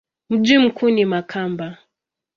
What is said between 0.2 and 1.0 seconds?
Mji mkuu